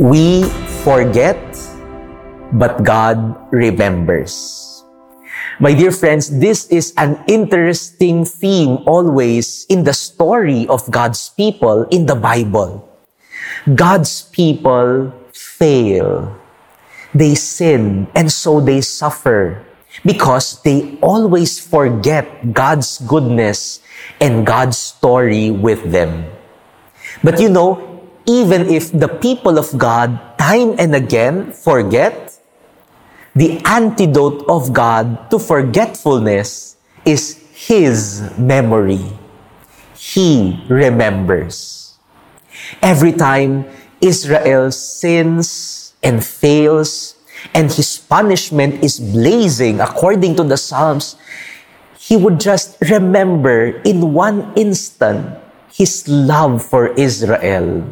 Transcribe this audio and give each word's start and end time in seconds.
We 0.00 0.48
forget, 0.80 1.36
but 2.56 2.88
God 2.88 3.36
remembers. 3.52 4.80
My 5.60 5.76
dear 5.76 5.92
friends, 5.92 6.32
this 6.40 6.64
is 6.72 6.96
an 6.96 7.20
interesting 7.28 8.24
theme 8.24 8.80
always 8.88 9.66
in 9.68 9.84
the 9.84 9.92
story 9.92 10.64
of 10.72 10.88
God's 10.90 11.28
people 11.36 11.84
in 11.92 12.06
the 12.06 12.16
Bible. 12.16 12.80
God's 13.76 14.24
people 14.32 15.12
fail. 15.36 16.32
They 17.12 17.34
sin 17.34 18.08
and 18.16 18.32
so 18.32 18.56
they 18.56 18.80
suffer 18.80 19.60
because 20.00 20.64
they 20.64 20.96
always 21.04 21.60
forget 21.60 22.54
God's 22.56 23.04
goodness 23.04 23.84
and 24.16 24.46
God's 24.48 24.78
story 24.78 25.50
with 25.50 25.92
them. 25.92 26.24
But 27.22 27.36
you 27.38 27.50
know, 27.50 27.89
even 28.26 28.68
if 28.68 28.92
the 28.92 29.08
people 29.08 29.58
of 29.58 29.76
God 29.76 30.18
time 30.38 30.74
and 30.78 30.94
again 30.94 31.52
forget, 31.52 32.36
the 33.34 33.60
antidote 33.64 34.44
of 34.48 34.72
God 34.72 35.30
to 35.30 35.38
forgetfulness 35.38 36.76
is 37.04 37.38
His 37.52 38.22
memory. 38.36 39.04
He 39.96 40.64
remembers. 40.68 41.98
Every 42.82 43.12
time 43.12 43.66
Israel 44.00 44.72
sins 44.72 45.94
and 46.02 46.24
fails, 46.24 47.20
and 47.54 47.72
his 47.72 47.98
punishment 47.98 48.84
is 48.84 49.00
blazing 49.00 49.80
according 49.80 50.36
to 50.36 50.44
the 50.44 50.56
Psalms, 50.56 51.16
he 51.98 52.16
would 52.16 52.40
just 52.40 52.76
remember 52.90 53.80
in 53.82 54.12
one 54.12 54.52
instant 54.56 55.38
his 55.72 56.06
love 56.08 56.64
for 56.64 56.92
Israel 56.98 57.86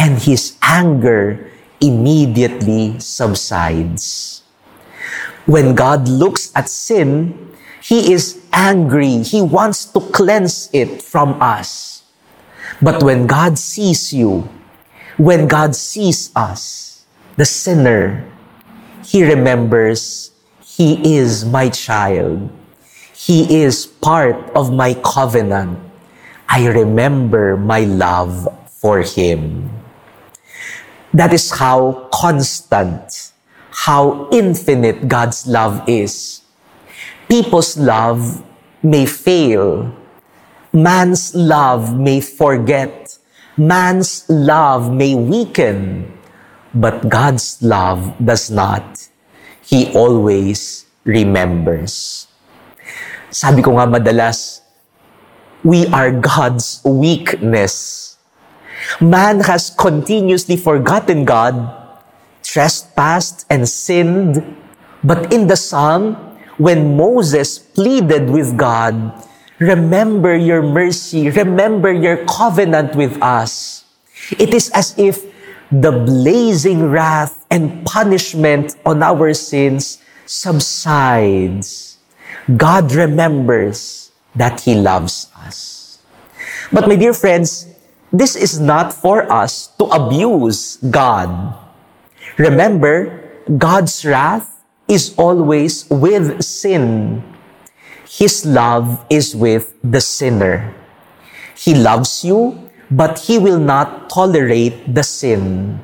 and 0.00 0.16
his 0.16 0.56
anger 0.64 1.52
immediately 1.78 2.98
subsides. 2.98 4.40
When 5.44 5.74
God 5.76 6.08
looks 6.08 6.48
at 6.56 6.72
sin, 6.72 7.36
he 7.84 8.12
is 8.12 8.40
angry. 8.52 9.20
He 9.20 9.44
wants 9.44 9.84
to 9.92 10.00
cleanse 10.00 10.72
it 10.72 11.02
from 11.02 11.36
us. 11.42 12.02
But 12.80 13.02
when 13.02 13.26
God 13.26 13.58
sees 13.58 14.12
you, 14.12 14.48
when 15.18 15.46
God 15.46 15.76
sees 15.76 16.32
us, 16.34 17.04
the 17.36 17.44
sinner, 17.44 18.24
he 19.04 19.20
remembers 19.20 20.32
he 20.64 20.96
is 21.16 21.44
my 21.44 21.68
child. 21.68 22.48
He 23.12 23.60
is 23.60 23.84
part 23.84 24.36
of 24.56 24.72
my 24.72 24.94
covenant. 25.04 25.76
I 26.48 26.68
remember 26.68 27.58
my 27.58 27.84
love 27.84 28.48
for 28.80 29.02
him. 29.02 29.79
That 31.12 31.34
is 31.34 31.50
how 31.50 32.06
constant, 32.14 33.32
how 33.70 34.28
infinite 34.30 35.08
God's 35.08 35.46
love 35.46 35.82
is. 35.88 36.42
People's 37.28 37.76
love 37.76 38.42
may 38.82 39.06
fail. 39.06 39.90
Man's 40.72 41.34
love 41.34 41.98
may 41.98 42.20
forget. 42.20 43.18
Man's 43.56 44.24
love 44.30 44.92
may 44.92 45.14
weaken. 45.14 46.06
But 46.74 47.08
God's 47.08 47.58
love 47.60 48.14
does 48.22 48.50
not. 48.50 49.08
He 49.66 49.90
always 49.94 50.86
remembers. 51.02 52.26
Sabi 53.30 53.62
ko 53.62 53.78
nga 53.78 53.86
madalas, 53.86 54.62
we 55.62 55.86
are 55.90 56.10
God's 56.14 56.82
weakness 56.86 58.09
Man 58.98 59.40
has 59.40 59.70
continuously 59.70 60.56
forgotten 60.56 61.24
God, 61.24 61.70
trespassed, 62.42 63.46
and 63.50 63.68
sinned. 63.68 64.42
But 65.04 65.32
in 65.32 65.46
the 65.46 65.56
psalm, 65.56 66.16
when 66.58 66.96
Moses 66.96 67.58
pleaded 67.58 68.28
with 68.28 68.56
God, 68.56 69.14
Remember 69.60 70.34
your 70.34 70.64
mercy, 70.64 71.28
remember 71.28 71.92
your 71.92 72.24
covenant 72.24 72.96
with 72.96 73.20
us. 73.20 73.84
It 74.40 74.56
is 74.56 74.72
as 74.72 74.96
if 74.96 75.20
the 75.68 75.92
blazing 75.92 76.88
wrath 76.88 77.44
and 77.52 77.84
punishment 77.84 78.74
on 78.88 79.04
our 79.04 79.34
sins 79.36 80.00
subsides. 80.24 81.98
God 82.56 82.90
remembers 82.96 84.10
that 84.34 84.64
He 84.64 84.74
loves 84.74 85.28
us. 85.36 86.00
But 86.72 86.88
my 86.88 86.96
dear 86.96 87.12
friends, 87.12 87.68
this 88.12 88.34
is 88.34 88.58
not 88.58 88.92
for 88.92 89.30
us 89.30 89.68
to 89.78 89.84
abuse 89.86 90.76
God. 90.90 91.54
Remember, 92.38 93.22
God's 93.58 94.04
wrath 94.04 94.62
is 94.88 95.14
always 95.16 95.86
with 95.90 96.42
sin. 96.42 97.22
His 98.08 98.44
love 98.44 99.06
is 99.08 99.36
with 99.36 99.74
the 99.82 100.00
sinner. 100.00 100.74
He 101.54 101.74
loves 101.74 102.24
you, 102.24 102.70
but 102.90 103.18
He 103.18 103.38
will 103.38 103.60
not 103.60 104.10
tolerate 104.10 104.94
the 104.94 105.02
sin. 105.02 105.78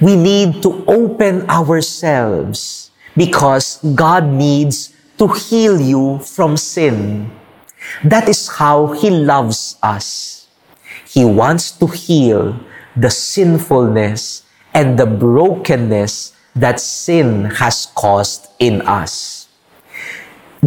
We 0.00 0.14
need 0.14 0.62
to 0.62 0.84
open 0.86 1.50
ourselves 1.50 2.92
because 3.16 3.82
God 3.94 4.26
needs 4.26 4.94
to 5.18 5.26
heal 5.28 5.80
you 5.80 6.18
from 6.20 6.56
sin. 6.56 7.30
That 8.04 8.28
is 8.28 8.48
how 8.48 8.92
He 8.92 9.10
loves 9.10 9.76
us. 9.82 10.43
He 11.14 11.24
wants 11.24 11.70
to 11.78 11.86
heal 11.86 12.58
the 12.96 13.08
sinfulness 13.08 14.42
and 14.74 14.98
the 14.98 15.06
brokenness 15.06 16.34
that 16.56 16.80
sin 16.80 17.44
has 17.62 17.86
caused 17.94 18.50
in 18.58 18.82
us. 18.82 19.46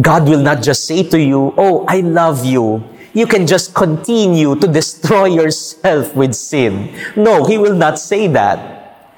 God 0.00 0.24
will 0.24 0.40
not 0.40 0.62
just 0.62 0.86
say 0.86 1.02
to 1.04 1.20
you, 1.20 1.52
Oh, 1.58 1.84
I 1.86 2.00
love 2.00 2.46
you. 2.46 2.82
You 3.12 3.26
can 3.26 3.46
just 3.46 3.74
continue 3.74 4.56
to 4.56 4.66
destroy 4.66 5.26
yourself 5.44 6.16
with 6.16 6.32
sin. 6.32 6.96
No, 7.14 7.44
He 7.44 7.58
will 7.58 7.76
not 7.76 7.98
say 7.98 8.26
that. 8.28 9.12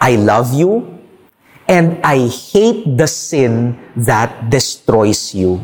I 0.00 0.14
love 0.14 0.54
you 0.54 1.02
and 1.66 1.98
I 2.06 2.28
hate 2.28 2.96
the 2.96 3.08
sin 3.08 3.74
that 3.96 4.50
destroys 4.50 5.34
you. 5.34 5.58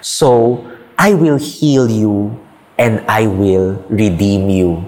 So 0.00 0.64
I 0.96 1.12
will 1.12 1.36
heal 1.36 1.90
you 1.90 2.40
and 2.78 3.00
I 3.08 3.26
will 3.26 3.82
redeem 3.88 4.48
you. 4.48 4.84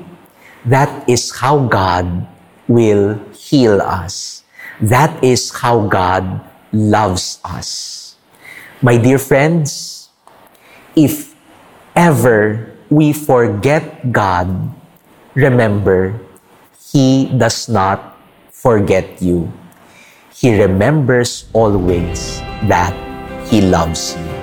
That 0.65 1.09
is 1.09 1.32
how 1.32 1.66
God 1.66 2.26
will 2.69 3.19
heal 3.32 3.81
us. 3.81 4.44
That 4.81 5.12
is 5.25 5.50
how 5.50 5.88
God 5.88 6.44
loves 6.72 7.41
us. 7.44 8.16
My 8.82 8.97
dear 8.97 9.19
friends, 9.19 10.09
if 10.94 11.34
ever 11.97 12.76
we 12.91 13.12
forget 13.12 14.12
God, 14.12 14.70
remember, 15.34 16.20
He 16.93 17.26
does 17.26 17.69
not 17.69 18.16
forget 18.53 19.20
you. 19.20 19.50
He 20.31 20.55
remembers 20.55 21.50
always 21.53 22.38
that 22.70 22.94
He 23.50 23.60
loves 23.60 24.15
you. 24.15 24.38